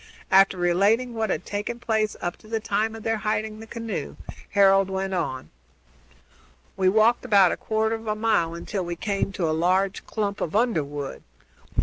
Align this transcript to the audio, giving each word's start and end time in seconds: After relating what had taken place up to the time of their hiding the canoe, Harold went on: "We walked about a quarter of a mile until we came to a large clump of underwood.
After 0.31 0.57
relating 0.57 1.13
what 1.13 1.29
had 1.29 1.45
taken 1.45 1.77
place 1.77 2.15
up 2.23 2.35
to 2.37 2.47
the 2.47 2.59
time 2.59 2.95
of 2.95 3.03
their 3.03 3.17
hiding 3.17 3.59
the 3.59 3.67
canoe, 3.67 4.15
Harold 4.49 4.89
went 4.89 5.13
on: 5.13 5.51
"We 6.75 6.89
walked 6.89 7.23
about 7.23 7.51
a 7.51 7.55
quarter 7.57 7.93
of 7.93 8.07
a 8.07 8.15
mile 8.15 8.55
until 8.55 8.83
we 8.83 8.95
came 8.95 9.31
to 9.33 9.47
a 9.47 9.53
large 9.53 10.03
clump 10.07 10.41
of 10.41 10.55
underwood. 10.55 11.21